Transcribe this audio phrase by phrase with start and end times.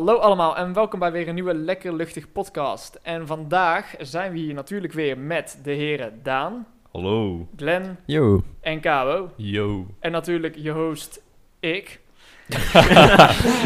[0.00, 2.98] Hallo allemaal en welkom bij weer een nieuwe Lekker Luchtig podcast.
[3.02, 7.48] En vandaag zijn we hier natuurlijk weer met de heren Daan, Hallo.
[7.56, 8.42] Glenn Yo.
[8.60, 9.30] en Cabo.
[9.36, 9.86] Yo.
[9.98, 11.22] En natuurlijk je host,
[11.58, 12.00] ik.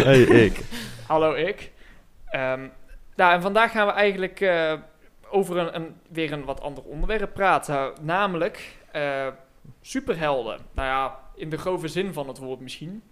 [0.05, 0.61] hey, ik.
[1.07, 1.73] Hallo ik.
[2.27, 2.66] Ehm,
[3.16, 4.73] nou, en vandaag gaan we eigenlijk eh,
[5.30, 7.93] over een, een, weer een wat ander onderwerp praten.
[8.01, 9.27] Namelijk eh,
[9.80, 10.59] superhelden.
[10.73, 13.02] Nou ja, in de grove zin van het woord misschien.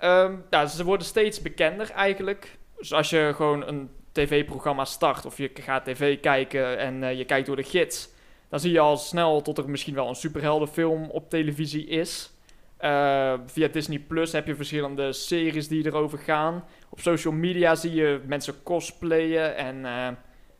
[0.00, 2.58] Ehm, ja, ze worden steeds bekender eigenlijk.
[2.76, 7.24] Dus als je gewoon een tv-programma start of je gaat tv kijken en eh, je
[7.24, 8.08] kijkt door de gids,
[8.48, 12.32] dan zie je al snel tot er misschien wel een superheldenfilm op televisie is.
[12.76, 16.64] Eh, via Disney Plus heb je verschillende series die erover gaan.
[16.88, 20.08] Op social media zie je mensen cosplayen en eh,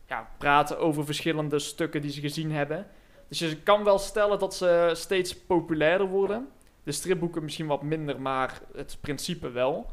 [0.07, 2.87] ja, praten over verschillende stukken die ze gezien hebben.
[3.29, 6.49] Dus je kan wel stellen dat ze steeds populairder worden.
[6.89, 9.91] De stripboeken misschien wat minder, maar het principe wel.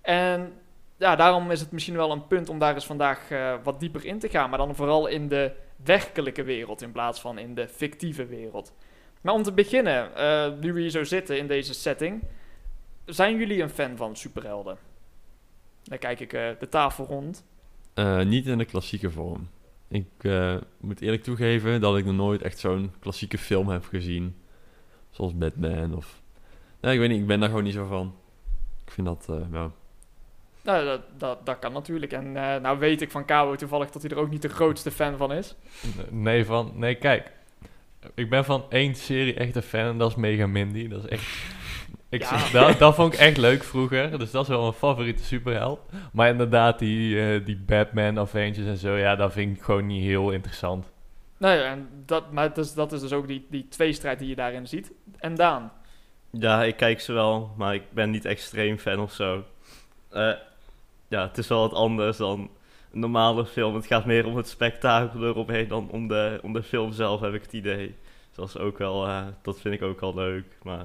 [0.00, 0.52] En
[0.96, 4.04] ja, daarom is het misschien wel een punt om daar eens vandaag eh, wat dieper
[4.04, 4.48] in te gaan.
[4.48, 5.52] Maar dan vooral in de
[5.84, 8.72] werkelijke wereld in plaats van in de fictieve wereld.
[9.20, 12.22] Maar om te beginnen, eh, nu we hier zo zitten in deze setting,
[13.04, 14.76] zijn jullie een fan van superhelden?
[15.82, 17.44] Dan kijk ik eh, de tafel rond.
[18.24, 19.48] Niet in de klassieke vorm.
[19.88, 20.28] Ik
[20.80, 24.36] moet eerlijk toegeven dat ik nog nooit echt zo'n klassieke film heb gezien.
[25.10, 26.24] Zoals Batman of...
[26.86, 27.20] Nee, ik weet niet.
[27.20, 28.14] Ik ben daar gewoon niet zo van.
[28.84, 29.70] Ik vind dat, eh, ja...
[30.62, 32.12] Nou, dat, dat, dat kan natuurlijk.
[32.12, 34.90] En eh, nou weet ik van Cabo toevallig dat hij er ook niet de grootste
[34.90, 35.54] fan van is.
[36.10, 37.32] Nee, van, nee, kijk.
[38.14, 40.88] Ik ben van één serie echt een fan en dat is Mega Mindy.
[40.88, 41.54] Dat is echt...
[42.08, 42.50] Ik, Ja.
[42.52, 45.80] dat, dat vond ik echt leuk vroeger, dus dat is wel mijn favoriete superheld.
[46.12, 50.02] Maar inderdaad, die, eh, die Batman, Avengers en zo, ja, dat vind ik gewoon niet
[50.02, 50.90] heel interessant.
[51.36, 54.34] Nou ja, en dat, maar dus, dat is dus ook die, die tweestrijd die je
[54.34, 54.92] daarin ziet.
[55.18, 55.72] En Daan?
[56.38, 59.44] Ja, ik kijk ze wel, maar ik ben niet extreem fan of zo.
[60.08, 60.32] Eh,
[61.08, 62.50] ja, het is wel wat anders dan
[62.92, 63.74] een normale film.
[63.74, 67.34] Het gaat meer om het spektakel eromheen dan om de, om de film zelf, heb
[67.34, 67.86] ik het idee.
[67.86, 70.80] Dus dat, is ook wel, eh, dat vind ik ook wel leuk, maar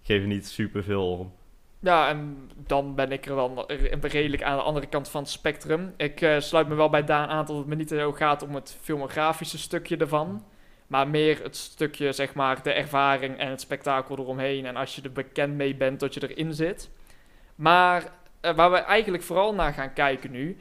[0.00, 1.32] ik geef er niet super veel om.
[1.80, 5.94] Ja, en dan ben ik er re- redelijk aan de andere kant van het spectrum.
[5.96, 8.54] Ik eh, sluit me wel bij Daan aan dat het me niet zo gaat om
[8.54, 10.44] het filmografische stukje ervan.
[10.86, 14.66] Maar meer het stukje, zeg maar, de ervaring en het spektakel eromheen.
[14.66, 16.90] En als je er bekend mee bent dat je erin zit.
[17.54, 20.56] Maar eh, waar we eigenlijk vooral naar gaan kijken nu,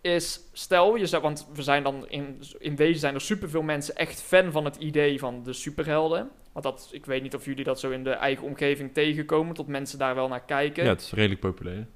[0.00, 3.96] is stel, je zou, want we zijn dan in, in wezen zijn er superveel mensen
[3.96, 6.30] echt fan van het idee van de superhelden.
[6.52, 9.66] Want dat, ik weet niet of jullie dat zo in de eigen omgeving tegenkomen, tot
[9.66, 10.84] mensen daar wel naar kijken.
[10.84, 11.86] Ja, het is redelijk populair.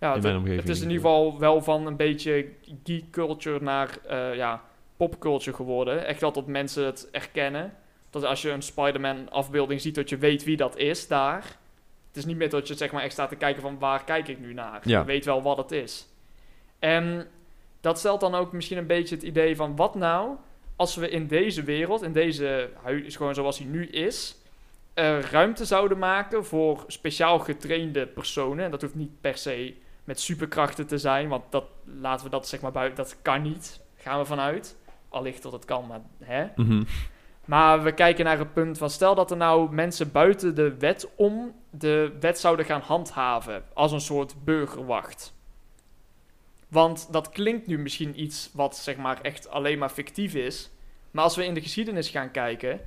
[0.00, 2.48] Ja, in het, mijn omgeving het is in ieder geval wel van een beetje
[2.84, 4.64] geek culture naar eh, ja,
[4.96, 6.06] popculture geworden.
[6.06, 7.74] Echt wel dat mensen het erkennen.
[8.10, 11.42] Dat als je een Spider-Man afbeelding ziet, dat je weet wie dat is daar.
[12.08, 14.28] Het is niet meer dat je zeg maar echt staat te kijken van waar kijk
[14.28, 14.80] ik nu naar.
[14.84, 14.98] Ja.
[14.98, 16.08] Je weet wel wat het is.
[16.78, 17.26] En
[17.80, 20.36] dat stelt dan ook misschien een beetje het idee van wat nou
[20.76, 24.36] als we in deze wereld, in deze hui- is gewoon zoals hij nu is,
[24.94, 28.64] eh, ruimte zouden maken voor speciaal getrainde personen.
[28.64, 29.74] En dat hoeft niet per se
[30.04, 33.80] met superkrachten te zijn, want dat laten we dat zeg maar buiten, dat kan niet.
[33.96, 34.76] Gaan we vanuit.
[35.16, 36.46] Allicht dat het kan, maar hè.
[36.56, 36.82] Mhm.
[37.44, 41.08] Maar we kijken naar het punt van stel dat er nou mensen buiten de wet
[41.16, 45.34] om de wet zouden gaan handhaven als een soort burgerwacht.
[46.68, 50.70] Want dat klinkt nu misschien iets wat zeg maar echt alleen maar fictief is.
[51.10, 52.80] Maar als we in de geschiedenis gaan kijken,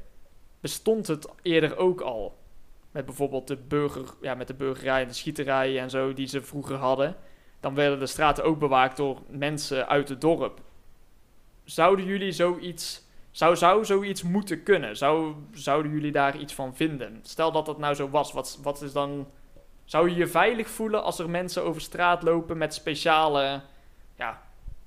[0.60, 2.38] bestond het eerder ook al.
[2.92, 6.42] Met bijvoorbeeld de burger, ja, met de burgerij en de schieterij en zo die ze
[6.42, 7.16] vroeger hadden.
[7.60, 10.62] Dan werden de straten ook bewaakt door mensen uit het dorp.
[11.70, 14.98] Zouden jullie zoiets zou, zou zoiets moeten kunnen?
[14.98, 17.20] Zou, zouden jullie daar iets van vinden?
[17.22, 19.28] Stel dat dat nou zo was, wat, wat is dan...
[19.86, 23.62] Zou je je veilig voelen als er mensen over straat lopen met speciale
[24.16, 24.42] ja,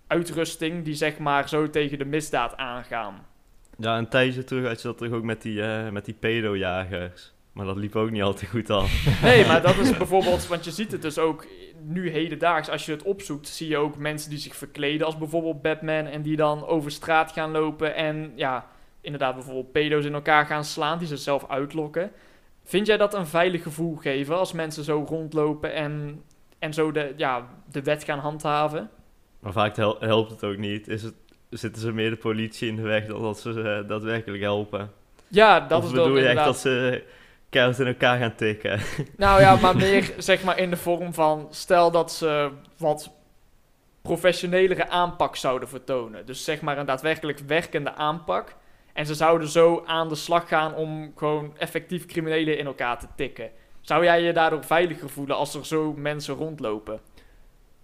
[0.07, 3.27] uitrusting die zeg maar zo tegen de misdaad aangaan?
[3.79, 7.33] Ja, een tijdje terug had je dat toch ook met die, eh met die pedojagers.
[7.53, 9.21] Maar dat liep ook niet altijd goed af.
[9.23, 11.47] Nee, maar dat is bijvoorbeeld, want je ziet het dus ook
[11.85, 15.63] nu hedendaags, als je het opzoekt, zie je ook mensen die zich verkleden als bijvoorbeeld
[15.63, 18.67] Batman en die dan over straat gaan lopen en ja,
[19.01, 22.11] inderdaad bijvoorbeeld pedo's in elkaar gaan slaan, die ze zelf uitlokken.
[22.65, 26.23] Vind jij dat een veilig gevoel geven als mensen zo rondlopen en,
[26.59, 28.91] en zo de, ja, de wet gaan handhaven?
[29.41, 30.89] Maar vaak hel- helpt het ook niet.
[30.89, 31.15] Is het,
[31.51, 34.91] zitten ze meer de politie in de weg dan dat ze daadwerkelijk helpen?
[35.29, 37.03] Ja, dat of is bedoel dan je echt dat ze
[37.53, 38.81] keihard in elkaar gaan tikken?
[39.17, 43.11] Nou ja, maar meer zeg maar in de vorm van stel dat ze wat
[44.03, 46.27] professionelere aanpak zouden vertonen.
[46.27, 48.57] Dus zeg maar een daadwerkelijk werkende aanpak.
[48.93, 53.07] En ze zouden zo aan de slag gaan om gewoon effectief criminelen in elkaar te
[53.17, 53.51] tikken.
[53.81, 57.01] Zou jij je daardoor veiliger voelen als er zo mensen rondlopen?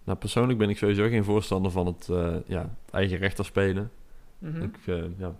[0.04, 3.90] Nou, persoonlijk ben ik sowieso geen voorstander van het eh, ja, eigen rechter spelen.
[4.38, 4.62] Mhm.
[4.62, 5.34] Ik, eh, ja.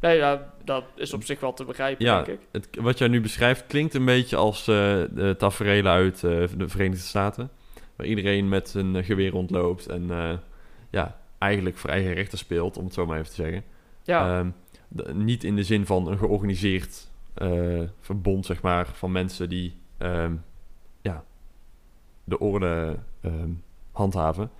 [0.00, 2.22] Nee, ja, dat is op zich wel te begrijpen, Ja.
[2.22, 2.46] denk ik.
[2.52, 4.66] het, wat jij nu beschrijft klinkt een beetje als eh,
[5.10, 7.50] de tafereelen uit eh, de Verenigde Staten.
[7.96, 10.10] Waar iedereen met een eh, geweer rondloopt en
[10.90, 13.64] ja, eigenlijk voor eigen rechter speelt, om het zo maar even te zeggen.
[14.02, 14.50] Ja, Ehm,
[15.24, 17.08] niet in de zin van een georganiseerd
[18.00, 20.34] verbond, zeg maar, van mensen die ehm,
[21.02, 21.24] ja,
[22.24, 23.50] de orde ehm,
[23.92, 24.50] handhaven.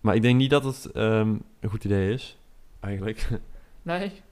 [0.00, 2.37] Maar ik denk niet dat het een goed idee is,
[2.80, 3.28] eigenlijk.
[3.82, 4.22] nee.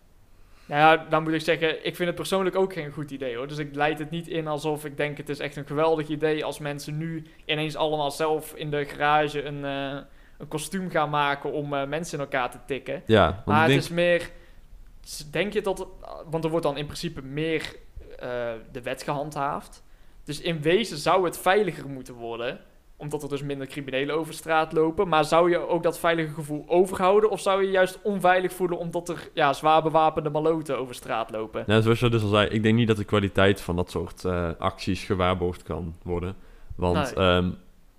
[0.67, 3.49] Nou ja, dan moet ik zeggen, ik vind het persoonlijk ook geen goed idee hoor.
[3.49, 6.45] Dus ik leid het niet in alsof ik denk het is echt een geweldig idee
[6.45, 9.99] als mensen nu ineens allemaal zelf in de garage een, eh,
[10.39, 13.03] een kostuum gaan maken om eh, mensen in elkaar te tikken.
[13.07, 14.31] ja, want Maar het denk, is meer,
[15.31, 15.87] denk je dat,
[16.31, 17.75] want er wordt dan in principe meer
[18.19, 19.83] eh, de wet gehandhaafd.
[20.25, 22.61] Dus in wezen zou het veiliger moeten worden,
[22.97, 25.09] omdat er dus minder criminelen over straat lopen.
[25.09, 29.09] Maar zou je ook dat veilige gevoel overhouden, of zou je juist onveilig voelen omdat
[29.09, 31.65] er ja, zwaar bewapende maloten over straat lopen?
[31.67, 34.25] nou, zoals je dus al zei, ik denk niet dat de kwaliteit van dat soort
[34.25, 36.37] eh, acties gewaarborgd kan worden.
[36.77, 37.27] Want Nee.
[37.27, 37.51] ehm,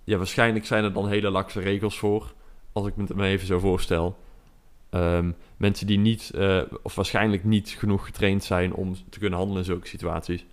[0.04, 2.32] ja, waarschijnlijk zijn er dan hele lakse regels voor,
[2.72, 4.16] als ik me het me even zo voorstel.
[4.90, 9.62] Ehm, mensen die niet, eh, of waarschijnlijk niet genoeg getraind zijn om te kunnen handelen
[9.62, 10.46] in zulke situaties.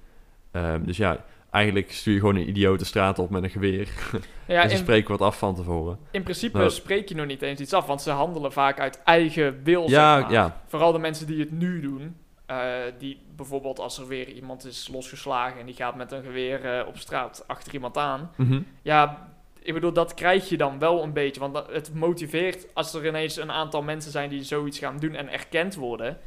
[0.51, 1.25] Ehm, dus ja,
[1.55, 3.87] eigenlijk stuur je gewoon een idioot de straat op met een geweer.
[4.47, 5.97] Ja, en ze in, spreken wat af van tevoren.
[6.11, 6.69] in principe Nou.
[6.69, 9.89] spreek je nog niet eens iets af, want ze handelen vaak uit eigen wil.
[9.89, 10.31] Ja, zeg maar.
[10.31, 10.61] ja.
[10.67, 12.15] Vooral de mensen die het nu doen.
[12.45, 16.65] eh, die bijvoorbeeld als er weer iemand is losgeslagen en die gaat met een geweer
[16.65, 18.31] eh, op straat achter iemand aan.
[18.35, 18.61] Mhm.
[18.81, 19.29] Ja,
[19.61, 21.39] ik bedoel, dat krijg je dan wel een beetje.
[21.39, 25.31] Want het motiveert als er ineens een aantal mensen zijn die zoiets gaan doen en
[25.31, 26.17] erkend worden.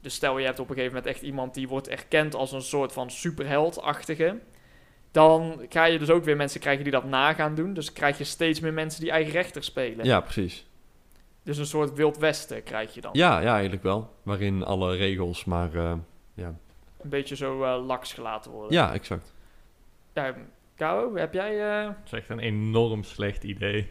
[0.00, 2.62] Dus stel je hebt op een gegeven moment echt iemand die wordt erkend als een
[2.62, 4.38] soort van superheldachtige.
[5.18, 7.74] Dan ga je dus ook weer mensen krijgen die dat na gaan doen.
[7.74, 10.04] Dus krijg je steeds meer mensen die eigen rechter spelen.
[10.04, 10.66] ja, precies.
[11.42, 13.10] Dus een soort Wild Westen krijg je dan.
[13.14, 14.14] Ja, ja, eigenlijk wel.
[14.22, 15.74] Waarin alle regels maar...
[15.74, 15.92] eh,
[16.34, 16.54] ja.
[17.00, 18.72] Een beetje zo eh, laks gelaten worden.
[18.72, 19.34] ja, exact.
[20.14, 20.34] Ja,
[21.14, 21.80] heb jij...
[21.80, 23.88] eh, Het is echt een enorm slecht idee.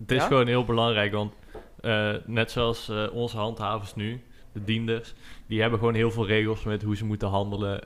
[0.00, 0.26] Het is Ja?
[0.26, 1.32] gewoon heel belangrijk, want
[1.80, 4.22] eh, net zoals eh, onze handhavers nu,
[4.52, 5.14] de dienders,
[5.46, 7.82] die hebben gewoon heel veel regels met hoe ze moeten handelen.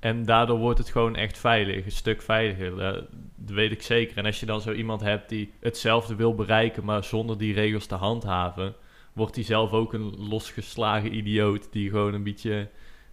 [0.00, 2.76] Eh, en daardoor wordt het gewoon echt veilig, een stuk veiliger.
[2.76, 3.04] Dat,
[3.36, 4.16] dat weet ik zeker.
[4.16, 7.86] En als je dan zo iemand hebt die hetzelfde wil bereiken, maar zonder die regels
[7.86, 8.74] te handhaven,
[9.12, 12.68] wordt hij zelf ook een losgeslagen idioot die gewoon een beetje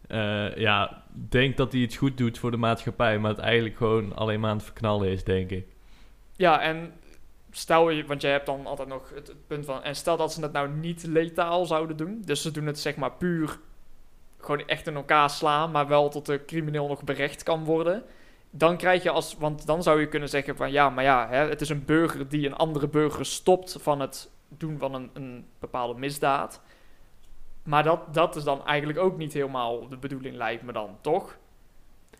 [0.07, 4.15] eh, ja, denkt dat hij het goed doet voor de maatschappij, maar het eigenlijk gewoon
[4.15, 5.67] alleen maar aan het verknallen is, denk ik.
[6.35, 6.93] Ja, en
[7.51, 10.33] stel je, want jij hebt dan altijd nog het, het punt van, en stel dat
[10.33, 13.59] ze het nou niet letaal zouden doen, dus ze doen het zeg maar puur
[14.45, 18.03] gewoon echt in elkaar slaan, maar wel tot de crimineel nog berecht kan worden.
[18.49, 21.49] Dan krijg je als, want dan zou je kunnen zeggen van ja, maar ja, hè,
[21.49, 25.45] het is een burger die een andere burger stopt van het doen van een, een
[25.59, 26.61] bepaalde misdaad.
[27.63, 31.37] Maar dat, dat is dan eigenlijk ook niet helemaal de bedoeling, lijkt me dan, toch?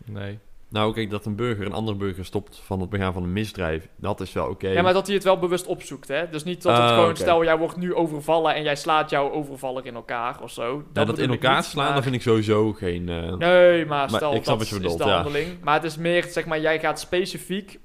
[0.04, 0.38] Nee.
[0.76, 3.88] Nou, kijk, dat een burger een andere burger stopt van het begaan van een misdrijf,
[3.96, 4.68] dat is wel oké.
[4.68, 6.28] Ja, maar dat hij het wel bewust opzoekt, hè?
[6.30, 9.30] Dus niet dat het Ah, gewoon, stel jij wordt nu overvallen en jij slaat jouw
[9.30, 10.76] overvaller in elkaar of zo.
[10.76, 13.08] Ja, dat bedoel in ik elkaar niet, slaan, maar- dat vind ik sowieso geen...
[13.08, 15.14] eh, Nee, maar Maar stel ik snap dat is bedoelt, de ja.
[15.14, 15.60] handeling.
[15.62, 17.78] Maar het is meer, zeg maar, jij gaat specifiek,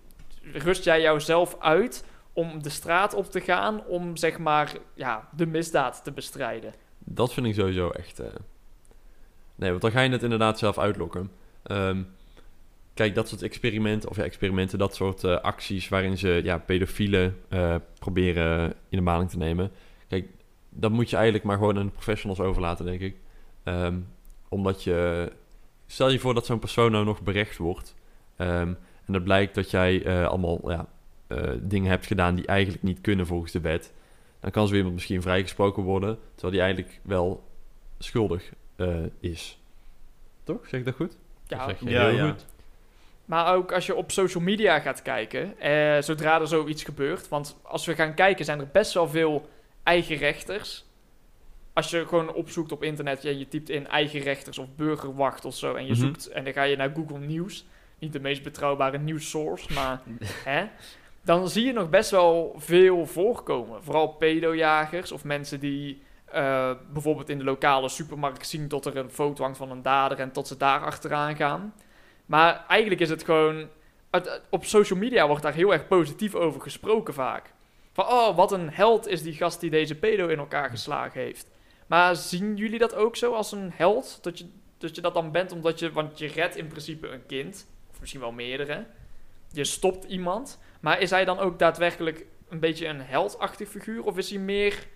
[0.53, 5.45] rust jij jouzelf uit om de straat op te gaan om, zeg maar, ja, de
[5.45, 6.73] misdaad te bestrijden.
[6.99, 8.19] Dat vind ik sowieso echt...
[8.19, 8.27] eh,
[9.55, 11.31] Nee, want dan ga je het inderdaad zelf uitlokken.
[11.63, 12.01] Ehm,
[12.93, 17.37] kijk, dat soort experimenten, of ja, experimenten, dat soort eh, acties waarin ze ja, pedofielen
[17.49, 19.71] eh, proberen in de maling te nemen.
[20.07, 20.27] Kijk,
[20.69, 23.15] dat moet je eigenlijk maar gewoon aan de professionals overlaten, denk ik.
[23.63, 23.99] Ehm,
[24.49, 25.31] omdat je...
[25.85, 27.95] Stel je voor dat zo'n persoon nou nog berecht wordt.
[28.35, 28.73] ehm,
[29.05, 30.87] en dat blijkt dat jij eh, allemaal ja,
[31.27, 33.93] eh, dingen hebt gedaan die eigenlijk niet kunnen volgens de wet.
[34.39, 37.43] Dan kan zo iemand misschien vrijgesproken worden, terwijl die eigenlijk wel
[37.97, 39.59] schuldig eh, is.
[40.43, 40.67] Toch?
[40.67, 41.17] Zeg ik dat goed?
[41.47, 42.29] Ja, Dat zeg je Ja, heel ja.
[42.29, 42.45] goed.
[43.31, 47.27] Maar ook als je op social media gaat kijken, eh, zodra er zoiets gebeurt.
[47.29, 49.49] Want als we gaan kijken, zijn er best wel veel
[49.83, 50.85] eigen rechters.
[51.73, 55.55] Als je gewoon opzoekt op internet, ja, je typt in eigen rechters of burgerwacht of
[55.55, 55.73] zo.
[55.75, 56.01] En je Mhm.
[56.01, 57.65] zoekt en dan ga je naar Google Nieuws.
[57.99, 60.01] Niet de meest betrouwbare nieuws source, maar
[60.45, 60.65] hè,
[61.21, 63.83] dan zie je nog best wel veel voorkomen.
[63.83, 69.11] Vooral pedojagers of mensen die eh, bijvoorbeeld in de lokale supermarkt zien tot er een
[69.11, 71.73] foto hangt van een dader en tot ze daar achteraan gaan.
[72.31, 73.67] Maar eigenlijk is het gewoon.
[74.49, 77.53] op social media wordt daar heel erg positief over gesproken vaak.
[77.93, 81.49] Van oh, wat een held is die gast die deze pedo in elkaar geslagen heeft.
[81.87, 84.19] Maar zien jullie dat ook zo als een held?
[84.21, 84.45] Dat je
[84.77, 85.91] dat, je dat dan bent omdat je.
[85.91, 87.67] Want je redt in principe een kind.
[87.91, 88.85] Of misschien wel meerdere.
[89.51, 90.59] je stopt iemand.
[90.79, 94.03] Maar is hij dan ook daadwerkelijk een beetje een heldachtig figuur?
[94.03, 94.87] Of is hij meer...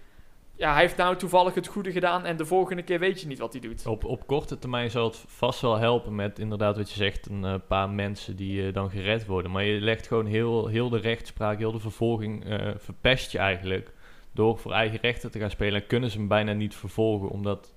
[0.57, 3.39] Ja, hij heeft nou toevallig het goede gedaan en de volgende keer weet je niet
[3.39, 3.85] wat hij doet.
[3.85, 7.45] Op, op korte termijn zal het vast wel helpen met inderdaad wat je zegt, een
[7.45, 9.51] eh, paar mensen die eh, dan gered worden.
[9.51, 13.91] Maar je legt gewoon heel, heel de rechtspraak, heel de vervolging, eh, verpest je eigenlijk.
[14.31, 17.74] Door voor eigen rechten te gaan spelen en kunnen ze hem bijna niet vervolgen, omdat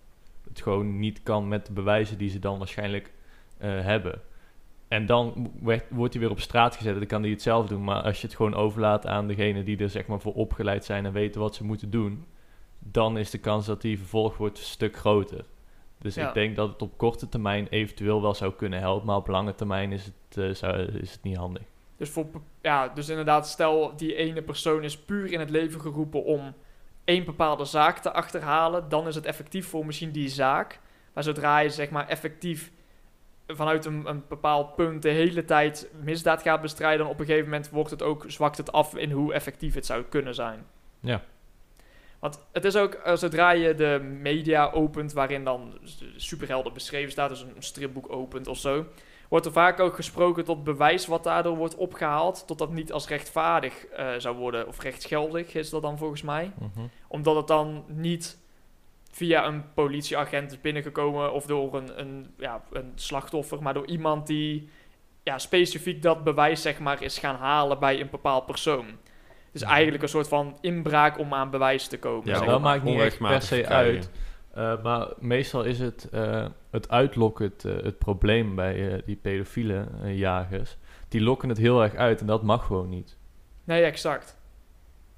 [0.48, 3.12] het gewoon niet kan met de bewijzen die ze dan waarschijnlijk
[3.58, 4.20] hebben.
[4.88, 5.50] En dan
[5.88, 7.84] wordt hij weer op straat gezet dan kan hij het zelf doen.
[7.84, 11.06] Maar als je het gewoon overlaat aan degene die er zeg maar voor opgeleid zijn
[11.06, 12.24] en weten wat ze moeten doen,
[12.78, 15.44] dan is de kans dat hij vervolgd wordt een stuk groter.
[15.98, 16.28] Dus Ja.
[16.28, 19.54] ik denk dat het op korte termijn eventueel wel zou kunnen helpen, maar op lange
[19.54, 21.62] termijn is het, eh, zou, is het niet handig.
[21.96, 22.26] Dus, voor,
[22.62, 26.54] ja, dus inderdaad, stel die ene persoon is puur in het leven geroepen om
[27.04, 30.80] één bepaalde zaak te achterhalen, dan is het effectief voor misschien die zaak.
[31.12, 32.72] Maar zodra je zeg maar effectief
[33.46, 37.48] vanuit een, een bepaald punt de hele tijd misdaad gaat bestrijden, dan op een gegeven
[37.48, 40.66] moment wordt het ook, zwakt het af in hoe effectief het zou kunnen zijn.
[41.00, 41.22] Ja.
[42.18, 45.78] Want het is ook, eh, zodra je de media opent, waarin dan
[46.16, 48.86] superhelden beschreven staat, dus een stripboek opent of zo,
[49.28, 53.08] wordt er vaak ook gesproken tot bewijs wat daardoor wordt opgehaald, tot dat niet als
[53.08, 56.52] rechtvaardig eh, zou worden, of rechtsgeldig is dat dan volgens mij.
[56.58, 56.86] Mhm.
[57.08, 58.38] Omdat het dan niet
[59.10, 64.26] via een politieagent is binnengekomen of door een, een, ja, een slachtoffer, maar door iemand
[64.26, 64.68] die
[65.22, 68.86] ja, specifiek dat bewijs zeg maar is gaan halen bij een bepaald persoon.
[69.52, 72.26] Dus eigenlijk een soort van inbraak om aan bewijs te komen.
[72.26, 72.60] Ja, dat maar.
[72.60, 74.10] maakt niet echt per se uit.
[74.54, 79.86] Eh, maar meestal is het, eh, het uitlokken het, eh, het probleem bij die pedofiele
[80.04, 80.76] jagers.
[81.08, 83.16] Die lokken het heel erg uit en dat mag gewoon niet.
[83.64, 84.36] Nee, exact.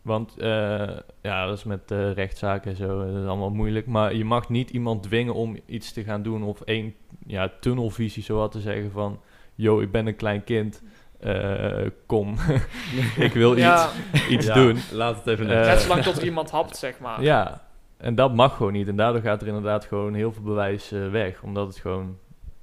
[0.03, 0.89] Want eh,
[1.21, 3.87] ja, dat is met eh, rechtszaken en zo, dat is allemaal moeilijk.
[3.87, 6.95] Maar je mag niet iemand dwingen om iets te gaan doen of één
[7.27, 9.21] ja, tunnelvisie zo wat te zeggen van...
[9.55, 10.83] Yo, ik ben een klein kind,
[11.23, 12.37] eh, kom,
[13.27, 14.79] ik wil Ja, iets, iets Ja, doen.
[14.93, 15.81] Laat het even Eh, net.
[15.81, 17.23] zolang tot er iemand hapt, zeg maar.
[17.23, 17.65] Ja,
[17.97, 18.89] en dat mag gewoon niet.
[18.89, 21.43] En daardoor gaat er inderdaad gewoon heel veel bewijs eh, weg.
[21.43, 22.19] Omdat het gewoon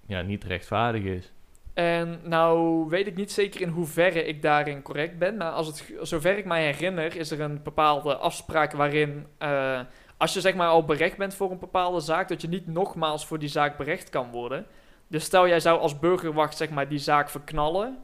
[0.08, 1.32] ja, niet rechtvaardig is.
[1.74, 5.38] En nou weet ik niet zeker in hoeverre ik daarin correct ben.
[5.38, 9.26] Maar als het, zover ik mij herinner, is er een bepaalde afspraak waarin.
[9.38, 9.80] eh,
[10.18, 13.26] als je zeg maar al berecht bent voor een bepaalde zaak, dat je niet nogmaals
[13.26, 14.66] voor die zaak berecht kan worden.
[15.08, 17.98] Dus stel jij zou als burgerwacht zeg maar die zaak verknallen,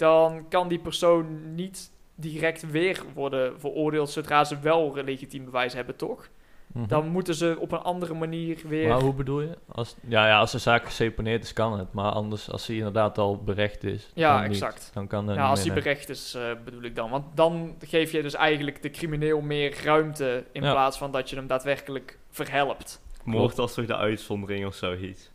[0.00, 5.96] dan kan die persoon niet direct weer worden veroordeeld zodra ze wel legitiem bewijs hebben,
[5.96, 6.28] toch?
[6.72, 8.88] Dan moeten ze op een andere manier weer.
[8.88, 9.58] Maar hoe bedoel je?
[9.68, 11.92] Als, ja, ja, als de zaak geseponeerd is, kan het.
[11.92, 14.50] Maar anders, als hij inderdaad al berecht is, Ja, dan niet.
[14.50, 14.90] exact.
[14.94, 15.74] dan kan Ja, niet als nee.
[15.74, 17.10] berecht is, eh, bedoel ik dan.
[17.10, 20.70] Want dan geef je dus eigenlijk de crimineel meer ruimte in Ja.
[20.72, 23.02] plaats van dat je hem daadwerkelijk verhelpt.
[23.24, 25.30] Mocht als toch de uitzondering of zoiets?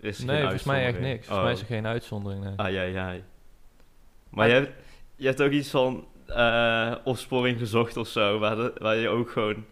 [0.00, 1.26] Is Nee, geen volgens mij echt niks.
[1.26, 1.68] Volgens mij is Oh.
[1.68, 2.52] er geen uitzondering, nee.
[2.56, 3.14] Ah, ja, ja.
[4.30, 4.70] Maar je hebt,
[5.16, 9.30] je hebt ook iets van eh, opsporing gezocht of zo, waar, de- waar je ook
[9.30, 9.64] gewoon,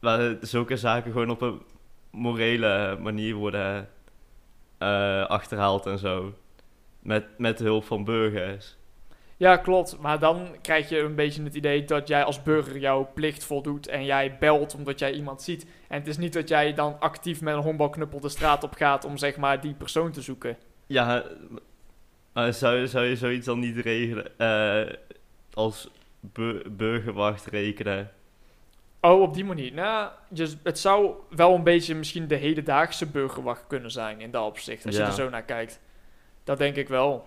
[0.00, 1.62] waar zulke zaken gewoon op een
[2.10, 3.88] morele manier worden
[4.78, 6.34] eh, achterhaald en zo.
[7.00, 8.76] Met, met de hulp van burgers.
[9.36, 9.98] Ja, klopt.
[10.00, 13.88] Maar dan krijg je een beetje het idee dat jij als burger jouw plicht voldoet
[13.88, 15.66] en jij belt omdat jij iemand ziet.
[15.88, 19.04] En het is niet dat jij dan actief met een honkbalknuppel de straat op gaat
[19.04, 20.56] om zeg maar die persoon te zoeken.
[20.86, 21.24] Ja,
[22.38, 24.94] maar zou, zou je zoiets dan niet regelen eh,
[25.52, 25.90] als
[26.20, 28.10] bu- burgerwacht rekenen?
[29.00, 29.72] Oh, op die manier.
[29.74, 34.46] Nou, dus het zou wel een beetje misschien de hedendaagse burgerwacht kunnen zijn in dat
[34.46, 34.86] opzicht.
[34.86, 35.06] Als je Ja.
[35.06, 35.80] er zo naar kijkt.
[36.44, 37.26] Dat denk ik wel.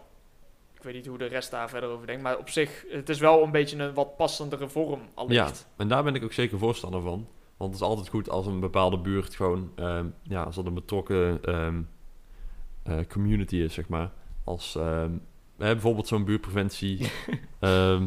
[0.75, 2.21] Ik weet niet hoe de rest daar verder over denkt.
[2.23, 5.67] Maar op zich, het is wel een beetje een wat passendere vorm Ja, allicht.
[5.77, 7.27] en daar ben ik ook zeker voorstander van.
[7.57, 10.73] Want het is altijd goed als een bepaalde buurt gewoon, ehm, ja, als dat een
[10.73, 11.81] betrokken ehm,
[12.83, 14.11] eh, community is, zeg maar.
[14.43, 15.11] Als ehm,
[15.57, 17.11] bijvoorbeeld zo'n buurtpreventie,
[17.59, 18.05] ehm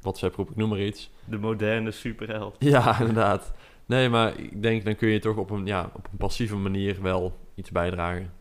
[0.00, 1.10] WhatsApp groep, ik noem maar iets.
[1.24, 2.56] De moderne superheld.
[2.72, 3.52] Ja, inderdaad.
[3.86, 7.02] Nee, maar ik denk dan kun je toch op een, ja, op een passieve manier
[7.02, 8.32] wel iets bijdragen.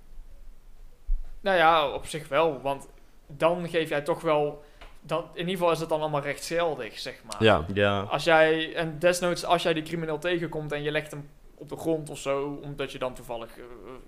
[1.41, 2.61] Nou ja, op zich wel.
[2.61, 2.87] Want
[3.27, 4.63] dan geef jij toch wel...
[5.01, 7.43] Dan, in ieder geval is het dan allemaal rechtsgeldig, zeg maar.
[7.43, 11.29] Ja, Ja, Als jij, en desnoods als jij die crimineel tegenkomt en je legt hem
[11.59, 13.63] op de grond of zo, omdat je dan toevallig eh,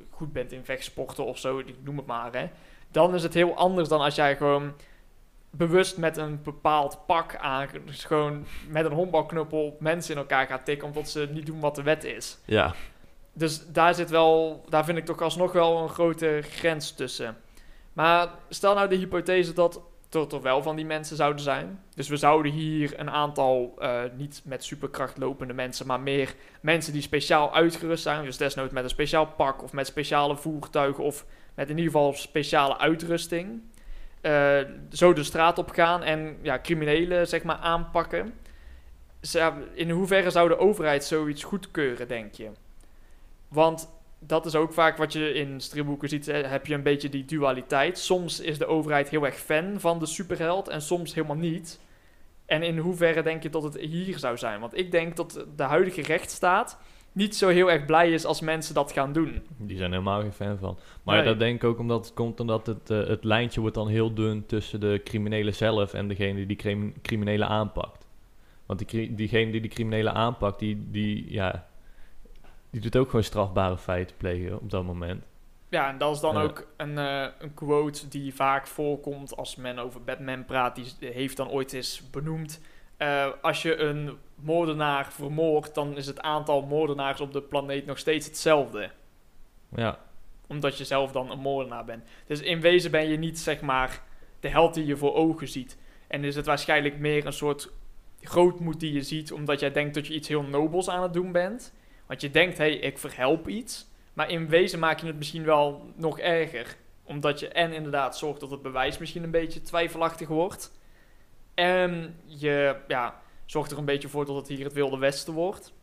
[0.09, 2.49] goed bent in vechtsporten of zo, ik noem het maar, hè.
[2.91, 4.73] Dan is het heel anders dan als jij gewoon
[5.49, 10.65] bewust met een bepaald pak aan, dus gewoon met een honkbalknuppel mensen in elkaar gaat
[10.65, 12.37] tikken, omdat ze niet doen wat de wet is.
[12.45, 12.73] ja,
[13.33, 17.37] Dus daar zit wel, daar vind ik toch alsnog wel een grote grens tussen.
[17.93, 19.81] Maar stel nou de hypothese dat
[20.15, 21.79] er, er wel van die mensen zouden zijn.
[21.95, 26.93] Dus we zouden hier een aantal eh, niet met superkracht lopende mensen, maar meer mensen
[26.93, 28.25] die speciaal uitgerust zijn.
[28.25, 32.13] Dus desnoods met een speciaal pak of met speciale voertuigen of met in ieder geval
[32.13, 33.61] speciale uitrusting.
[34.21, 34.59] eh,
[34.91, 38.33] zo de straat op gaan en ja, criminelen zeg maar aanpakken.
[39.73, 42.49] In hoeverre zou de overheid zoiets goedkeuren, denk je?
[43.47, 43.89] Want
[44.27, 46.25] dat is ook vaak wat je in stripboeken ziet.
[46.25, 47.97] Heb je een beetje die dualiteit.
[47.97, 51.79] Soms is de overheid heel erg fan van de superheld en soms helemaal niet.
[52.45, 54.59] En in hoeverre denk je dat het hier zou zijn?
[54.59, 56.77] Want ik denk dat de huidige rechtsstaat
[57.11, 59.41] niet zo heel erg blij is als mensen dat gaan doen.
[59.57, 60.77] Die zijn helemaal geen fan van.
[61.03, 61.25] Maar Nee.
[61.25, 64.13] dat denk ik ook omdat het komt omdat het, eh, het lijntje wordt dan heel
[64.13, 68.05] dun tussen de criminelen zelf en degene die crim- criminelen aanpakt.
[68.65, 71.67] Want die, diegene die de criminelen aanpakt, die, die, ja,
[72.71, 75.23] die doet ook gewoon strafbare feiten plegen op dat moment.
[75.69, 76.41] Ja, en dat is dan Ja.
[76.41, 80.75] ook een, eh, een quote die vaak voorkomt als men over Batman praat.
[80.75, 82.61] Die heeft dan ooit eens benoemd.
[82.97, 87.97] eh, als je een moordenaar vermoordt, dan is het aantal moordenaars op de planeet nog
[87.97, 88.89] steeds hetzelfde.
[89.75, 89.99] Ja,
[90.47, 92.03] Omdat je zelf dan een moordenaar bent.
[92.25, 94.01] Dus in wezen ben je niet, zeg maar,
[94.39, 95.77] de held die je voor ogen ziet.
[96.07, 97.69] En is het waarschijnlijk meer een soort
[98.21, 101.31] grootmoed die je ziet, omdat jij denkt dat je iets heel nobels aan het doen
[101.31, 101.73] bent.
[102.11, 103.87] Want je denkt, hé, hey, ik verhelp iets.
[104.13, 106.75] Maar in wezen maak je het misschien wel nog erger.
[107.03, 110.71] Omdat je en inderdaad zorgt dat het bewijs misschien een beetje twijfelachtig wordt.
[111.53, 115.73] En je ja, zorgt er een beetje voor dat het hier het Wilde Westen wordt.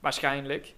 [0.00, 0.74] Waarschijnlijk.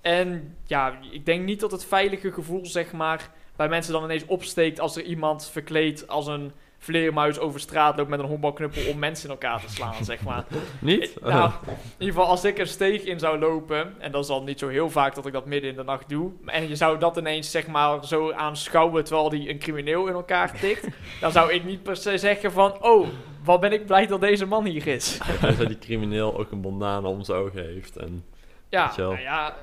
[0.00, 4.26] En ja, ik denk niet dat het veilige gevoel, zeg maar, bij mensen dan ineens
[4.26, 8.98] opsteekt als er iemand verkleed als een vleermuis over straat loopt met een honkbalknuppel om
[8.98, 10.44] mensen in elkaar te slaan, zeg maar.
[10.80, 11.20] Niet?
[11.20, 14.42] Nou, in ieder geval als ik een steeg in zou lopen, en dat is al
[14.42, 16.98] niet zo heel vaak dat ik dat midden in de nacht doe, en je zou
[16.98, 20.86] dat ineens zeg maar zo aanschouwen terwijl die een crimineel in elkaar tikt,
[21.20, 23.08] dan zou ik niet per se zeggen van, oh,
[23.44, 25.18] wat ben ik blij dat deze man hier is.
[25.40, 27.96] Zei die crimineel ook een bandana om zijn ogen heeft.
[27.96, 28.24] En
[28.68, 29.54] Ja, nou ja,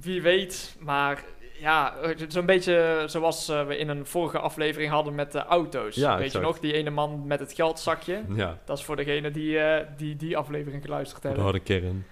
[0.00, 1.24] wie weet, maar
[1.58, 1.94] ja,
[2.28, 5.94] zo'n beetje zoals eh, we in een vorige aflevering hadden met de auto's.
[5.94, 8.22] Ja, weet je nog, die ene man met het geldzakje.
[8.34, 11.44] ja, Dat is voor degene die, eh, die die aflevering geluisterd de hebben.
[11.46, 12.06] harde kern.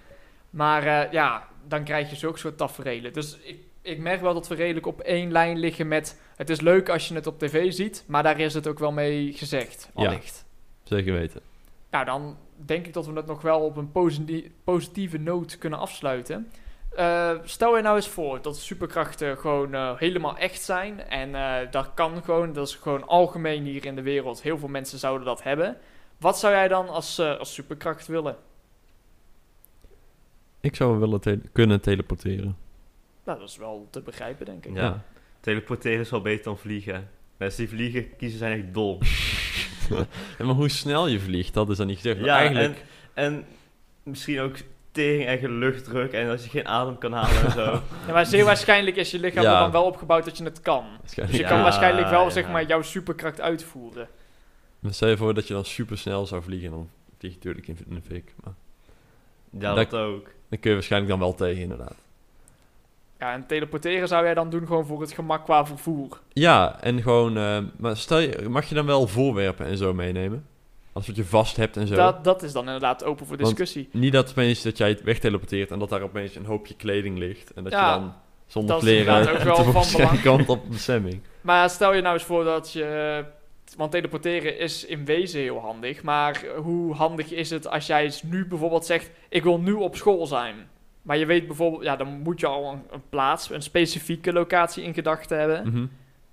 [0.49, 3.13] Maar eh, ja, dan krijg je zulke soort tafereelen.
[3.13, 6.19] Dus ik, ik merk wel dat we redelijk op één lijn liggen met...
[6.35, 8.91] Het is leuk als je het op tv ziet, maar daar is het ook wel
[8.91, 10.05] mee gezegd, Ja.
[10.07, 10.45] allicht.
[10.83, 11.41] Zeker weten.
[11.91, 15.79] Nou, dan denk ik dat we het nog wel op een posi- positieve noot kunnen
[15.79, 16.51] afsluiten.
[16.95, 20.99] Eh, stel je nou eens voor dat superkrachten gewoon eh, helemaal echt zijn.
[21.07, 24.41] En eh, dat kan gewoon, dat is gewoon algemeen hier in de wereld.
[24.41, 25.77] Heel veel mensen zouden dat hebben.
[26.17, 28.35] Wat zou jij dan als, eh, als superkracht willen?
[30.61, 32.57] Ik zou wel willen te- kunnen teleporteren.
[33.23, 34.75] Nou, dat is wel te begrijpen, denk ik.
[34.75, 34.81] Ja.
[34.83, 35.03] Ja.
[35.39, 37.09] Teleporteren is wel beter dan vliegen.
[37.37, 38.99] Mensen die vliegen kiezen zijn echt dol.
[40.37, 42.19] Ja, maar hoe snel je vliegt, dat is dan niet gezegd.
[42.19, 43.45] Ja, eigenlijk, en, en
[44.03, 44.55] misschien ook
[44.95, 47.81] tering eigen luchtdruk en als je geen adem kan halen en zo.
[48.07, 49.53] Ja, maar zeer waarschijnlijk is je lichaam Ja.
[49.53, 50.83] er dan wel opgebouwd dat je het kan.
[51.01, 52.29] Dus je waarschijnlijk- kan Ja, waarschijnlijk wel, ja.
[52.29, 54.07] zeg maar, jouw superkracht uitvoeren.
[54.79, 57.67] Maar Stel je voor dat je dan super snel zou vliegen, dan vlieg je natuurlijk
[57.67, 58.33] in, in de fik.
[58.43, 58.53] Maar
[59.59, 60.23] Ja, Dat- dat ook.
[60.49, 61.95] dan kun je waarschijnlijk dan wel tegen, inderdaad.
[63.19, 66.19] Ja, en teleporteren zou jij dan doen gewoon voor het gemak qua vervoer.
[66.33, 67.37] Ja, en gewoon...
[67.37, 70.45] eh, maar stel je, mag je dan wel voorwerpen en zo meenemen?
[70.95, 71.95] Als wat je vast hebt en zo.
[71.95, 73.89] Dat, dat is dan inderdaad open voor Want- discussie.
[73.91, 77.53] Niet dat opeens dat jij het wegteleporteert en dat daar opeens een hoopje kleding ligt.
[77.53, 78.13] En dat Ja, je dan
[78.45, 80.21] zonder dat is kleren ook wel van belang.
[80.21, 81.21] komt op bestemming.
[81.41, 83.25] Maar stel je nou eens voor dat je...
[83.77, 86.03] Want teleporteren is in wezen heel handig.
[86.03, 89.09] Maar hoe handig is het als jij eens nu bijvoorbeeld zegt...
[89.29, 90.55] Ik wil nu op school zijn.
[91.01, 91.83] Maar je weet bijvoorbeeld...
[91.83, 95.67] Ja, dan moet je al een, een plaats, een specifieke locatie in gedachten hebben.
[95.67, 95.85] Mhm.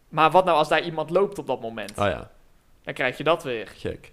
[0.08, 1.96] Maar wat nou als daar iemand loopt op dat moment?
[1.98, 2.30] Ah ja,
[2.82, 3.66] Dan krijg je dat weer.
[3.76, 4.11] gek.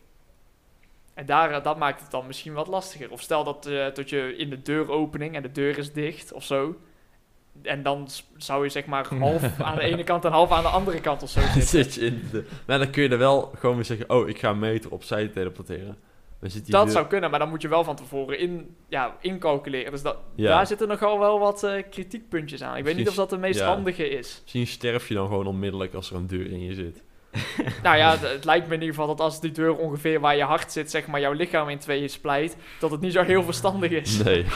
[1.20, 3.12] En daar, eh, dat maakt het dan misschien wat lastiger.
[3.12, 6.44] Of stel dat, eh, dat je in de deuropening en de deur is dicht of
[6.44, 6.76] zo.
[7.62, 10.70] En dan zou je zeg maar half aan de ene kant en half aan de
[10.70, 11.62] andere kant of zo zitten.
[11.62, 12.46] zit je in de...
[12.68, 14.10] Maar dan kun je er wel gewoon weer zeggen...
[14.10, 15.98] Oh, ik ga een meter opzij teleporteren.
[16.40, 19.16] Dan zit Dat deur- zou kunnen, maar dan moet je wel van tevoren in, ja,
[19.22, 19.92] incalculeren.
[19.92, 20.48] Dus dat, Ja.
[20.50, 22.78] daar zitten nogal wel wat eh, kritiekpuntjes aan.
[22.78, 23.68] Ik weet niet of dat de meest Ja.
[23.68, 24.40] handige is.
[24.42, 27.04] Misschien sterf je dan gewoon onmiddellijk als er een deur in je zit.
[27.84, 30.44] Nou ja, het lijkt me in ieder geval dat als die deur ongeveer waar je
[30.44, 33.92] hart zit, zeg maar jouw lichaam in tweeën splijt, dat het niet zo heel verstandig
[33.92, 34.24] is.
[34.24, 34.46] Nee.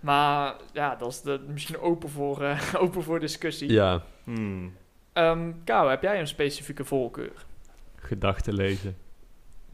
[0.00, 3.72] Maar ja, dat is de, misschien open voor, eh, open voor discussie.
[3.72, 4.02] Ja.
[4.24, 4.72] Hmm.
[5.12, 7.32] Ehm Kou, heb jij een specifieke voorkeur?
[7.96, 8.96] gedachten lezen.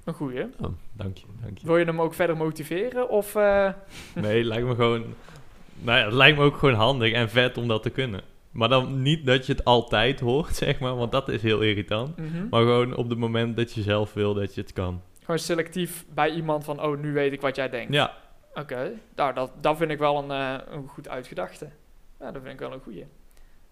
[0.05, 0.47] Een goeie.
[0.93, 1.67] Dank je, dank je.
[1.67, 3.09] Wil je hem ook verder motiveren?
[3.09, 3.69] Of, eh,
[4.15, 5.05] Nee, het lijkt me gewoon...
[5.79, 8.21] Nou ja, het lijkt me ook gewoon handig en vet om dat te kunnen.
[8.51, 12.17] Maar dan niet dat je het altijd hoort, zeg maar, want dat is heel irritant.
[12.17, 12.49] mhm.
[12.51, 15.03] Maar gewoon op het moment dat je zelf wil dat je het kan.
[15.21, 17.93] gewoon selectief bij iemand van, oh, nu weet ik wat jij denkt.
[17.93, 18.17] Ja,
[18.55, 21.69] Oké, nou, dat, dat vind ik wel een, eh, een goed uitgedachte.
[22.21, 23.07] Ja, dat vind ik wel een goeie.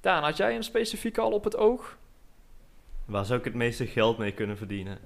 [0.00, 1.96] Daan, had jij een specifieke al op het oog?
[3.04, 4.98] Waar zou ik het meeste geld mee kunnen verdienen?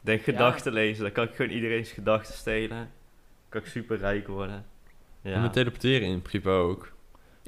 [0.00, 2.76] Denk gedachten lezen, dan kan ik gewoon iedereen's gedachten stelen.
[2.76, 2.88] Dan
[3.48, 4.64] kan ik super rijk worden.
[5.22, 5.40] En Ja.
[5.40, 6.92] met teleporteren in principe ook.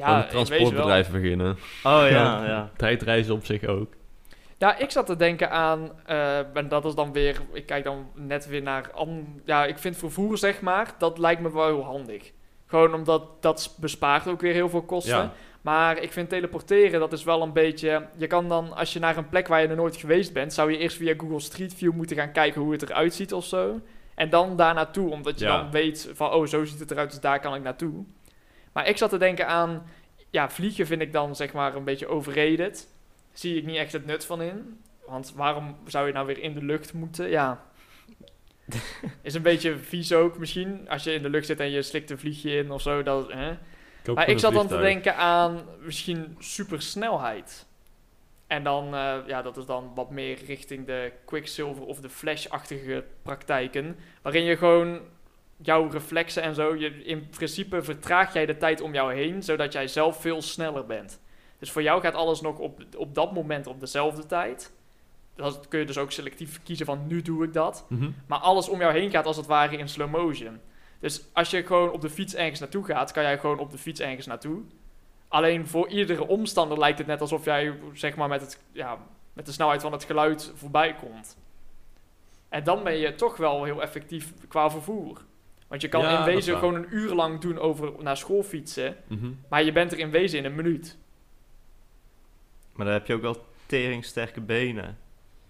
[0.01, 1.51] Ja, een transportbedrijf beginnen.
[1.85, 2.71] Oh ja, ja.
[2.77, 3.93] Tijdreizen op zich ook.
[4.59, 8.07] Ja, ik zat te denken aan, eh, en dat is dan weer, ik kijk dan
[8.15, 11.85] net weer naar, an, ja, ik vind vervoer zeg maar, dat lijkt me wel heel
[11.85, 12.33] handig.
[12.67, 15.17] Gewoon omdat dat bespaart ook weer heel veel kosten.
[15.17, 15.33] Ja.
[15.61, 19.17] Maar ik vind teleporteren, dat is wel een beetje, je kan dan, als je naar
[19.17, 21.93] een plek waar je nog nooit geweest bent, zou je eerst via Google Street View
[21.93, 23.81] moeten gaan kijken hoe het eruit ziet of zo.
[24.15, 25.57] En dan daar naartoe, omdat je Ja.
[25.61, 28.05] dan weet van, oh, zo ziet het eruit, dus daar kan ik naartoe.
[28.73, 29.87] Maar ik zat te denken aan,
[30.31, 32.89] ja, vliegen vind ik dan zeg maar een beetje overrated.
[33.33, 34.81] Zie ik niet echt het nut van in.
[35.07, 37.29] Want waarom zou je nou weer in de lucht moeten?
[37.29, 37.63] Ja.
[39.23, 40.89] Is een beetje vies ook misschien.
[40.89, 43.03] Als je in de lucht zit en je slikt een vliegje in of zo.
[43.03, 43.57] Dat, hè?
[44.15, 47.67] Maar ik zat dan te denken aan misschien supersnelheid.
[48.47, 53.05] En dan, eh, ja, dat is dan wat meer richting de Quicksilver of de Flash-achtige
[53.23, 53.97] praktijken.
[54.23, 55.01] Waarin je gewoon
[55.63, 59.73] jouw reflexen en zo, je, in principe vertraag jij de tijd om jou heen, zodat
[59.73, 61.21] jij zelf veel sneller bent.
[61.59, 64.73] Dus voor jou gaat alles nog op, op dat moment op dezelfde tijd.
[65.35, 67.85] Dat kun je dus ook selectief kiezen van nu doe ik dat.
[67.89, 68.11] Mhm.
[68.27, 70.61] Maar alles om jou heen gaat als het ware in slow motion.
[71.01, 73.79] Dus als je gewoon op de fiets ergens naartoe gaat, kan jij gewoon op de
[73.79, 74.63] fiets ergens naartoe.
[75.29, 78.99] Alleen voor iedere omstander lijkt het net alsof jij zeg maar met, het, ja,
[79.33, 81.37] met de snelheid van het geluid voorbij komt.
[82.49, 85.21] En dan ben je toch wel heel effectief qua vervoer.
[85.71, 88.97] Want je kan Ja, in wezen gewoon een uur lang doen over naar school fietsen.
[89.07, 89.31] Mhm.
[89.49, 90.99] Maar je bent er in wezen in een minuut.
[92.73, 94.99] Maar dan heb je ook wel teringsterke benen.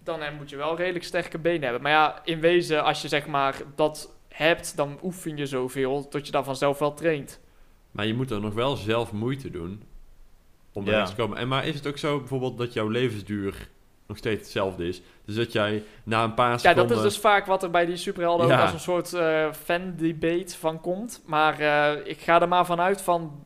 [0.05, 1.83] Dan eh, moet je wel redelijk sterke benen hebben.
[1.83, 6.27] Maar ja, in wezen, als je zeg maar dat hebt, dan oefen je zoveel dat
[6.27, 7.41] je dan vanzelf wel traint.
[7.91, 9.83] Maar je moet er nog wel zelf moeite doen
[10.73, 11.05] om Ja.
[11.05, 11.39] te komen.
[11.39, 13.69] En maar is het ook zo bijvoorbeeld dat jouw levensduur
[14.11, 15.03] nog steeds hetzelfde is?
[15.25, 16.89] Dus dat jij na een paar Ja, seconden...
[16.89, 18.63] dat is dus vaak wat er bij die superhelden ook Ja.
[18.63, 21.23] als een soort eh fan-debate van komt.
[21.27, 23.45] Maar eh, ik ga er maar vanuit van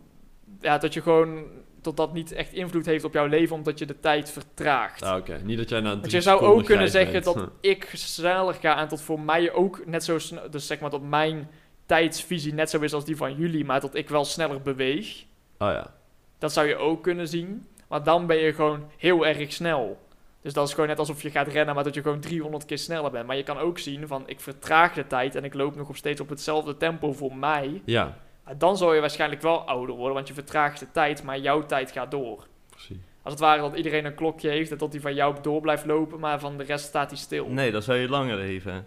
[0.60, 1.44] ja, dat je gewoon
[1.80, 5.02] dat dat niet echt invloed heeft op jouw leven, omdat je de tijd vertraagt.
[5.02, 7.24] Ah, Oké, niet dat jij na Want je zou ook kunnen zeggen bent.
[7.24, 10.90] dat ik sneller ga en tot voor mij ook net zo snel, dus zeg maar
[10.90, 11.50] dat mijn
[11.86, 15.24] tijdsvisie net zo is als die van jullie, maar dat ik wel sneller beweeg.
[15.58, 15.94] Oh ja.
[16.38, 17.66] Dat zou je ook kunnen zien.
[17.88, 20.03] Maar dan ben je gewoon heel erg snel.
[20.44, 22.78] Dus dat is gewoon net alsof je gaat rennen, maar dat je gewoon 300 keer
[22.78, 23.26] sneller bent.
[23.26, 25.96] Maar je kan ook zien van, ik vertraag de tijd en ik loop nog op
[25.96, 27.82] steeds op hetzelfde tempo voor mij.
[27.84, 28.18] Ja,
[28.56, 31.90] dan zal je waarschijnlijk wel ouder worden, want je vertraagt de tijd, maar jouw tijd
[31.90, 32.46] gaat door.
[32.70, 32.96] precies.
[33.22, 35.86] Als het ware dat iedereen een klokje heeft en dat die van jou door blijft
[35.86, 37.46] lopen, maar van de rest staat hij stil.
[37.46, 38.86] Nee, dan zou je langer leven.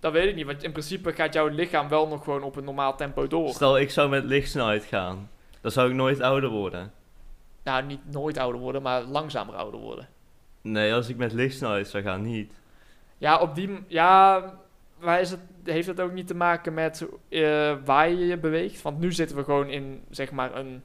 [0.00, 2.64] Dat weet ik niet, want in principe gaat jouw lichaam wel nog gewoon op een
[2.64, 3.48] normaal tempo door.
[3.48, 5.30] Stel, ik zou met lichtsnelheid gaan.
[5.60, 6.92] Dan zou ik nooit ouder worden.
[7.64, 10.08] Nou, niet nooit ouder worden, maar langzamer ouder worden.
[10.70, 12.52] Nee, als ik met lichtsnelheid zou gaan, niet.
[13.18, 13.78] Ja, op die...
[13.86, 14.54] Ja,
[14.98, 18.82] maar is het, heeft het ook niet te maken met eh, waar je je beweegt?
[18.82, 20.82] Want nu zitten we gewoon in, zeg maar, een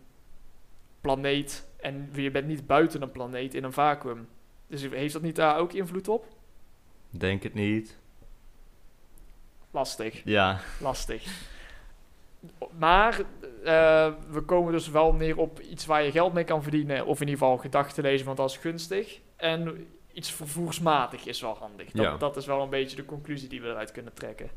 [1.01, 1.67] planeet.
[1.79, 4.27] En je bent niet buiten een planeet in een vacuüm.
[4.67, 6.25] Dus heeft dat niet daar ook invloed op?
[7.09, 7.97] Denk het niet.
[9.71, 11.49] Lastig, Ja, lastig.
[12.77, 13.21] Maar
[13.63, 17.05] eh, we komen dus wel neer op iets waar je geld mee kan verdienen.
[17.05, 19.19] Of in ieder geval gedachten lezen, want dat is gunstig.
[19.41, 21.91] En iets vervoersmatig is wel handig.
[21.91, 22.17] Dat, Ja.
[22.17, 24.49] dat is wel een beetje de conclusie die we eruit kunnen trekken.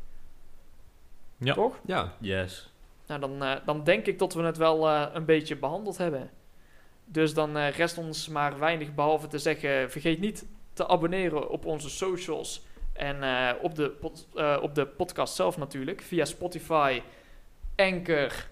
[1.37, 1.53] Ja.
[1.53, 1.79] Toch?
[1.85, 2.73] Ja, yes.
[3.07, 6.29] Nou, dan, eh, dan denk ik dat we het wel eh, een beetje behandeld hebben.
[7.05, 11.65] Dus dan eh, rest ons maar weinig behalve te zeggen: vergeet niet te abonneren op
[11.65, 12.65] onze socials.
[12.93, 16.01] En eh, op, de pod- eh, op de podcast zelf natuurlijk.
[16.01, 17.01] Via Spotify,
[17.75, 18.47] Anchor,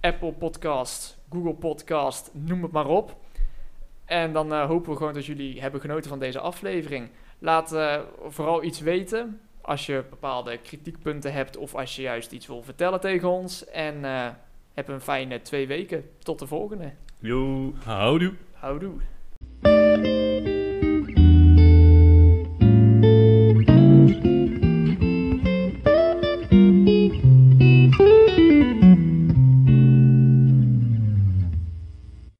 [0.00, 3.16] Apple Podcast, Google Podcast, noem het maar op.
[4.04, 7.08] En dan eh, hopen we gewoon dat jullie hebben genoten van deze aflevering.
[7.38, 12.46] Laat eh, vooral iets weten als je bepaalde kritiekpunten hebt of als je juist iets
[12.46, 13.64] wil vertellen tegen ons.
[13.64, 14.28] En eh,
[14.74, 16.10] heb een fijne twee weken.
[16.18, 16.92] Tot de volgende.
[17.18, 17.72] Joe.
[17.84, 18.34] Houdoe.
[18.52, 19.00] Houdoe.